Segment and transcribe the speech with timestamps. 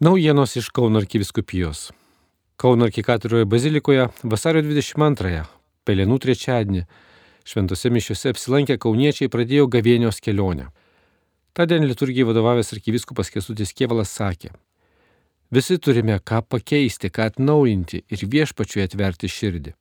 [0.00, 1.88] Naujienos iš Kauno arkiviskupijos.
[2.56, 5.40] Kauno arkikatūroje bazilikoje vasario 22-ąją,
[5.82, 6.82] Pelenų trečiadienį,
[7.42, 10.68] šventose mišiuose apsilankę kauniečiai pradėjo gavėnios kelionę.
[11.50, 14.52] Tądien liturgijai vadovavęs arkiviskupas Kesutis Kievalas sakė,
[15.50, 19.74] visi turime ką pakeisti, ką atnaujinti ir viešpačiui atverti širdį.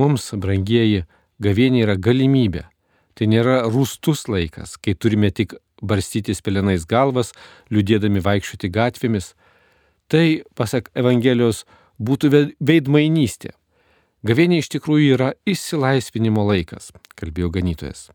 [0.00, 1.04] Mums, brangieji,
[1.44, 2.64] gavėnė yra galimybė.
[3.12, 7.32] Tai nėra rūstus laikas, kai turime tik barstytis pelenais galvas,
[7.72, 9.32] liūdėdami vaikščioti gatvėmis.
[10.08, 11.64] Tai, pasak Evangelijos,
[11.98, 12.30] būtų
[12.60, 13.54] veidmainystė.
[14.26, 18.08] Gavėnė iš tikrųjų yra išsilaisvinimo laikas, kalbėjo ganytojas.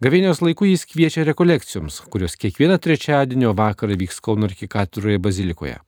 [0.00, 5.80] Gavėnios laiku jis kviečia rekolekcijoms, kurios kiekvieną trečiadienio vakarą vyks Kauno arkikatūroje bazilikoje.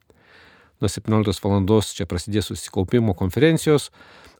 [0.83, 1.62] Nuo 17 val.
[1.95, 3.91] čia prasidės susikaupimo konferencijos,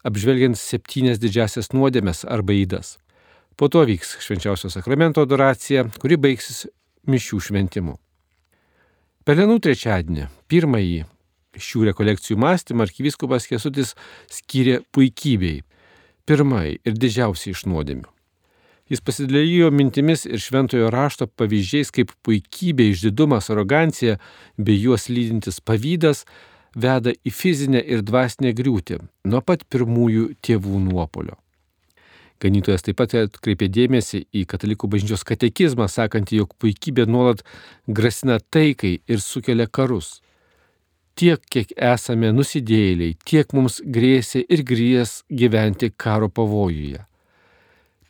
[0.03, 2.97] apžvelgiant septynias didžiasias nuodėmes arba įdas.
[3.55, 6.65] Po to vyks švenčiausio sakramento adoracija, kuri baigsis
[7.09, 7.97] mišių šventimu.
[9.23, 11.03] Pelenų trečiadienį, pirmąjį
[11.61, 13.93] šių rekolekcijų mąstymą arkivyskupas Kesutis
[14.31, 15.61] skyrė puikybei,
[16.25, 18.09] pirmai ir didžiausiai iš nuodėmių.
[18.91, 24.17] Jis pasidalijo mintimis ir šventojo rašto pavyzdžiais, kaip puikybė, išdidumas, arogancija
[24.57, 26.25] bei juos lydintis pavydas
[26.75, 31.37] veda į fizinę ir dvasinę griūtį nuo pat pirmųjų tėvų nuopolio.
[32.43, 37.45] Ganytojas taip pat atkreipė dėmesį į katalikų bažnyčios katekizmą, sakantį, jog puikybė nuolat
[37.87, 40.19] grasina taikai ir sukelia karus.
[41.15, 47.03] Tiek, kiek esame nusidėjėliai, tiek mums grėsia ir grės gyventi karo pavojuje.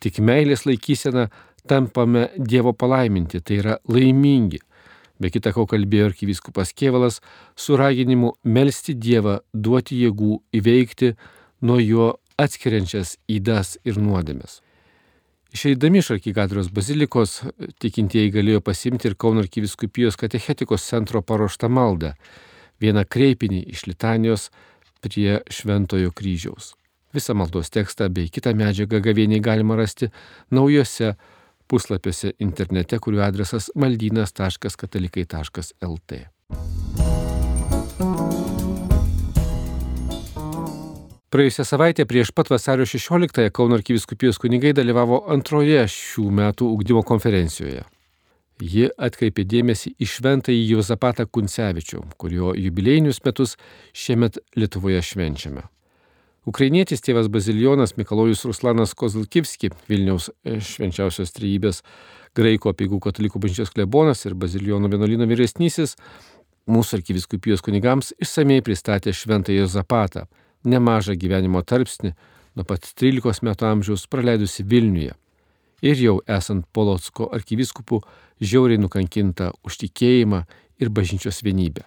[0.00, 1.28] Tik meilės laikysena
[1.68, 4.58] tampame Dievo palaiminti, tai yra laimingi.
[5.20, 7.20] Be kita ko kalbėjo arkivyskupas Kievalas
[7.54, 11.14] su raginimu melstį Dievą, duoti jėgų įveikti
[11.64, 14.62] nuo jo atskiriančias įdas ir nuodėmes.
[15.54, 17.44] Išeidami iš arkikatūros bazilikos,
[17.78, 22.18] tikintieji galėjo pasimti ir Kauno arkiviskupijos katechetikos centro paruoštą maldą,
[22.82, 24.50] vieną kreipinį iš litanijos
[25.04, 26.74] prie Šventojo kryžiaus.
[27.14, 30.10] Visą maldos tekstą bei kitą medžiagą gavėniai galima rasti
[30.50, 31.14] naujose
[31.70, 36.10] puslapiuose internete, kurių adresas maldynas.katalikai.lt.
[41.34, 47.80] Praėjusią savaitę prieš pat vasario 16-ąją Kauno arkiviskupijos kunigai dalyvavo antroje šių metų ugdymo konferencijoje.
[48.62, 53.56] Ji atkreipė dėmesį į šventąjį Jozapatą Kuncevičių, kurio jubilėjinius metus
[53.90, 55.64] šiemet Lietuvoje švenčiame.
[56.46, 61.82] Ukrainietis tėvas Bazilionas Mikalojus Ruslanas Kozilkivski, Vilniaus švenčiausios trejybės
[62.38, 65.98] graiko apieigų katalikų bažnyčios klebonas ir Baziliono vienuolino vyresnysis,
[66.70, 70.28] mūsų arkiviskupijos kunigams išsamei pristatė šventąjį Jozapatą
[70.64, 72.14] nemažą gyvenimo tarpsnį
[72.54, 75.14] nuo pat 13 metų amžiaus praleidusi Vilniuje
[75.84, 78.00] ir jau esant Polotsko arkiviskupų
[78.40, 80.44] žiauriai nukankinta už tikėjimą
[80.80, 81.84] ir bažnyčios vienybę.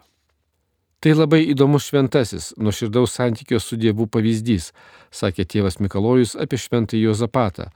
[1.01, 4.71] Tai labai įdomus šventasis, nuoširdaus santykio su Dievu pavyzdys,
[5.13, 7.67] sakė tėvas Mikalojus apie šventąjį Jozapatą,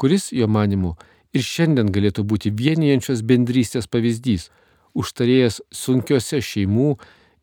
[0.00, 0.94] kuris, jo manimu,
[1.36, 4.48] ir šiandien galėtų būti vienijančios bendrystės pavyzdys,
[4.96, 6.94] užtarėjęs sunkiose šeimų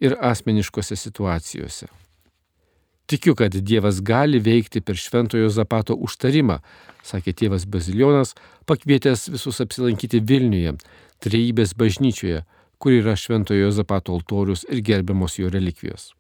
[0.02, 1.88] ir asmeniškose situacijose.
[3.08, 6.58] Tikiu, kad Dievas gali veikti per šventojo Zapato užtarimą,
[7.08, 8.34] sakė tėvas Bazilionas,
[8.68, 10.74] pakvietęs visus apsilankyti Vilniuje,
[11.24, 12.44] trejybės bažnyčioje,
[12.84, 16.12] kur yra šventojo Zapato altorius ir gerbiamos jo relikvijos.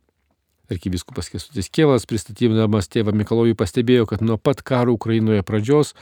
[0.72, 5.94] Arkivyskupas Kesutis Kievas, pristatydamas tėvą Mikalojų, pastebėjo, kad nuo pat karo Ukrainoje pradžios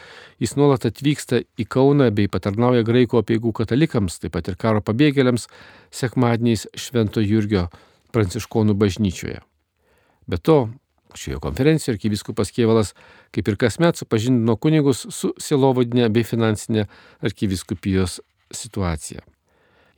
[0.42, 5.50] jis nuolat atvyksta į Kauną bei patarnauja graikų apieigų katalikams, taip pat ir karo pabėgėliams,
[5.94, 7.68] sekmadieniais Švento Jurgio
[8.14, 9.42] pranciškonų bažnyčioje.
[10.28, 10.70] Be to,
[11.16, 12.94] šioje konferencijoje arkivyskupas Kievalas,
[13.32, 16.88] kaip ir kasmet, supažindino kunigus su silovadinė bei finansinė
[17.26, 18.20] arkivyskupijos
[18.54, 19.24] situacija.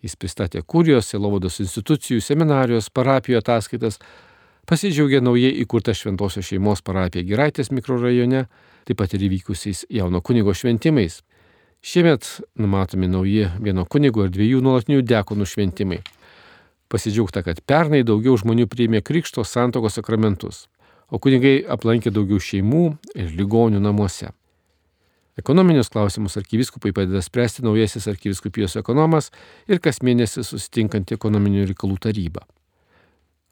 [0.03, 3.97] Jis pristatė kurijos, silovados institucijų, seminarijos, parapijų ataskaitas,
[4.69, 8.45] pasidžiaugė naujai įkurtą Šventosios šeimos parapiją Giraitės mikrorajone,
[8.85, 11.23] taip pat ir įvykusiais jauno kunigo šventimais.
[11.81, 12.27] Šiemet
[12.59, 16.01] numatomi nauji vieno kunigo ir dviejų nuolatinių dekonų šventimai.
[16.87, 20.67] Pasidžiaugta, kad pernai daugiau žmonių priėmė Krikšto santokos sakramentus,
[21.11, 22.83] o kunigai aplankė daugiau šeimų
[23.15, 24.31] ir ligonių namuose.
[25.37, 29.29] Ekonominius klausimus arkiviskupai padeda spręsti naujasis arkiviskupijos ekonomas
[29.69, 32.47] ir kas mėnesį susitinkanti ekonominių reikalų taryba.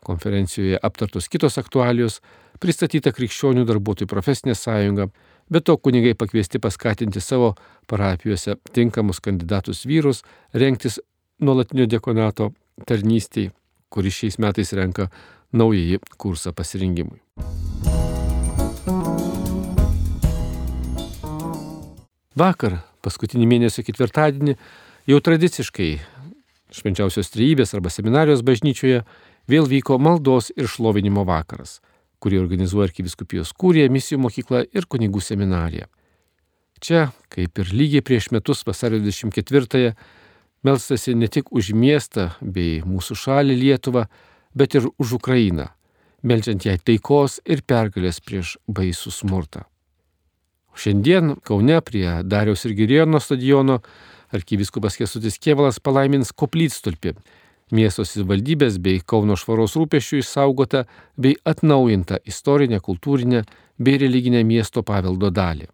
[0.05, 2.21] Konferencijoje aptartos kitos aktualijos,
[2.61, 5.09] pristatyta krikščionių darbuotojų profesinė sąjunga,
[5.51, 7.53] bet to kunigai pakviesti paskatinti savo
[7.91, 10.23] parapijose tinkamus kandidatus vyrus
[10.53, 11.01] renktis
[11.37, 13.51] nuolatinio dekonato tarnystėj,
[13.89, 15.07] kuris šiais metais renka
[15.55, 17.21] naująjį kursą pasirinkimui.
[22.35, 24.57] Vakar, paskutinį mėnesio ketvirtadienį,
[25.07, 25.93] jau tradiciškai
[26.75, 29.05] švenčiausios trejybės arba seminarijos bažnyčioje
[29.47, 31.79] vėl vyko maldos ir šlovinimo vakaras,
[32.19, 35.87] kurį organizuoja arkiviskupijos kūrė, misijų mokykla ir kunigų seminarija.
[36.83, 39.93] Čia, kaip ir lygiai prieš metus vasario 24-ąją,
[40.65, 44.07] melstasi ne tik už miestą bei mūsų šalį Lietuvą,
[44.57, 45.69] bet ir už Ukrainą,
[46.23, 49.65] melžiant jai taikos ir pergalės prieš baisų smurtą.
[50.75, 53.79] Šiandien Kaune prie Dariaus ir Girėno stadiono
[54.35, 57.13] arkiviskupas Kesutis Kievalas palaimins koplytstulpį,
[57.71, 60.83] miesto savivaldybės bei Kauno švaros rūpešių išsaugotą
[61.15, 63.45] bei atnaujintą istorinę, kultūrinę
[63.79, 65.69] bei religinę miesto paveldo dalį.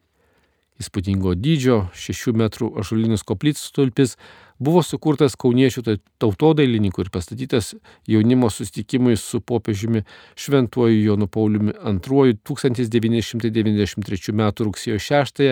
[0.82, 4.16] Įspūdingo dydžio 6 metrų ažulinis koplytstulpis
[4.62, 5.84] buvo sukurtas kauniečių
[6.22, 7.74] tautodailininkų ir pastatytas
[8.10, 10.04] jaunimo sustikimui su popiežiumi
[10.40, 14.44] Šventuoju Jonu Pauliumi II 1993 m.
[14.68, 15.44] rugsėjo 6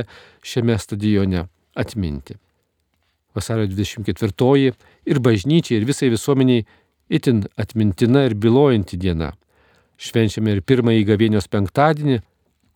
[0.42, 2.38] šiame stadione atminti.
[3.36, 4.74] Vasario 24
[5.06, 6.66] ir bažnyčiai ir visai visuomeniai
[7.10, 9.34] itin atmintina ir bilojanti diena.
[10.00, 12.22] Švenčiame ir pirmąjį gavėnios penktadienį,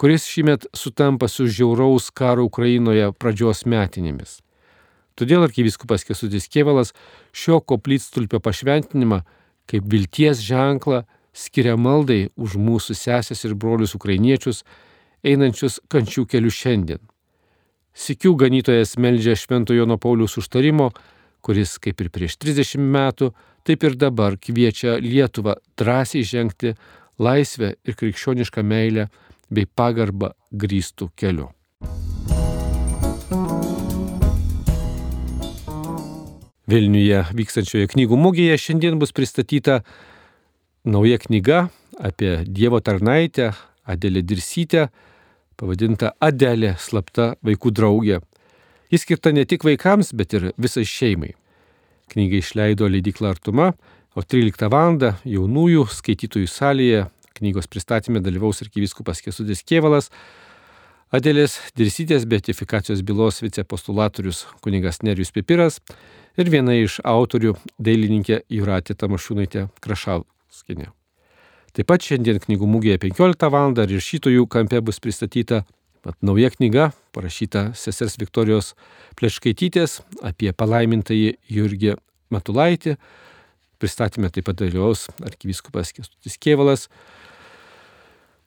[0.03, 4.41] kuris šįmet sutampa su žiauraus karo Ukrainoje pradžios metinėmis.
[5.15, 6.91] Todėl arkivyskupas Kesutis Kievalas
[7.31, 9.21] šio koplytstulpio pašventinimą
[9.71, 14.65] kaip vilties ženklą skiria maldai už mūsų sesės ir brolius ukrainiečius,
[15.23, 16.99] einančius kančių kelių šiandien.
[17.95, 20.91] Sikių ganytojas meldžia Šventojo Jono Paulius užtarimo,
[21.39, 23.31] kuris kaip ir prieš 30 metų,
[23.63, 26.75] taip ir dabar kviečia Lietuvą drąsiai žengti
[27.23, 29.13] laisvę ir krikščionišką meilę
[29.49, 31.49] bei pagarbą grįstų keliu.
[36.69, 39.81] Vilniuje vykstančioje knygų mugėje šiandien bus pristatyta
[40.87, 41.67] nauja knyga
[41.99, 43.51] apie Dievo tarnaitę
[43.83, 44.87] Adelę Dirsytę,
[45.59, 48.21] pavadinta Adelė slapta vaikų draugė.
[48.93, 51.33] Jis skirta ne tik vaikams, bet ir visai šeimai.
[52.13, 53.73] Knygą išleido leidikla Artuma,
[54.15, 54.99] o 13 val.
[55.25, 57.07] jaunųjų skaitytojų salėje
[57.43, 60.09] knygos pristatymė dalyvaus arkivyskupas Kesudis Kievalas,
[61.13, 65.77] Adėlės Dirsytės beatifikacijos bylos vicepostulatorius kunigas Nerius Pipiras
[66.41, 70.89] ir viena iš autorių dailininkė Juratė Tamašūnaitė Krašauskinė.
[71.73, 73.77] Taip pat šiandien knygų mūgėje 15 val.
[73.85, 75.61] ir šytojų kampe bus pristatyta
[76.03, 78.73] pat nauja knyga, parašyta sesers Viktorijos
[79.15, 81.95] Pleškaitytės apie palaimintąjį Jurgį
[82.33, 82.97] Matulaitį.
[83.79, 86.89] Pristatymė taip pat dalyvaus arkivyskupas Kestutis Kievalas,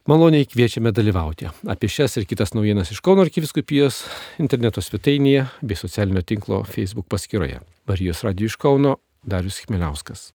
[0.06, 1.48] Maloniai kviečiame dalyvauti.
[1.66, 4.04] Apie šias ir kitas naujienas iš Kauno arkiviskupijos
[4.38, 7.58] interneto svetainėje bei socialinio tinklo Facebook paskyroje.
[7.90, 8.92] Marijos Radio iš Kauno
[9.26, 10.22] Darius Chmeliauskas.